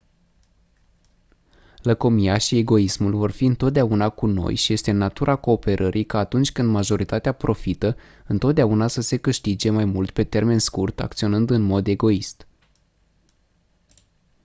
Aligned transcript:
lăcomia 1.81 2.37
și 2.37 2.57
egoismul 2.57 3.15
vor 3.15 3.31
fi 3.31 3.45
întotdeauna 3.45 4.09
cu 4.09 4.25
noi 4.25 4.55
și 4.55 4.73
este 4.73 4.91
în 4.91 4.97
natura 4.97 5.35
cooperării 5.35 6.05
ca 6.05 6.17
atunci 6.17 6.51
când 6.51 6.69
majoritatea 6.69 7.31
profită 7.31 7.97
întotdeauna 8.27 8.87
să 8.87 9.01
se 9.01 9.17
câștige 9.17 9.69
mai 9.69 9.85
mult 9.85 10.11
pe 10.11 10.23
termen 10.23 10.59
scurt 10.59 10.99
acționând 10.99 11.49
în 11.49 11.61
mod 11.61 11.87
egoist 11.87 12.47